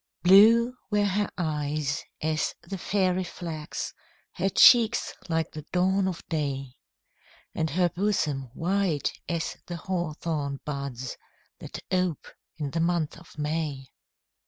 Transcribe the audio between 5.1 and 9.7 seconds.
like the dawn of day, And her bosom white as